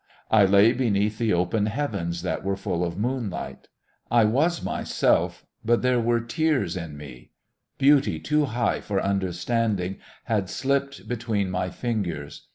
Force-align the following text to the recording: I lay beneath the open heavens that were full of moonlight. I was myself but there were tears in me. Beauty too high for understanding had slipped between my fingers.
I 0.31 0.45
lay 0.45 0.73
beneath 0.73 1.19
the 1.19 1.31
open 1.31 1.67
heavens 1.67 2.23
that 2.23 2.43
were 2.43 2.55
full 2.55 2.83
of 2.83 2.97
moonlight. 2.97 3.67
I 4.09 4.25
was 4.25 4.63
myself 4.63 5.45
but 5.63 5.83
there 5.83 5.99
were 5.99 6.21
tears 6.21 6.75
in 6.75 6.97
me. 6.97 7.29
Beauty 7.77 8.19
too 8.19 8.45
high 8.45 8.81
for 8.81 8.99
understanding 8.99 9.97
had 10.23 10.49
slipped 10.49 11.07
between 11.07 11.51
my 11.51 11.69
fingers. 11.69 12.47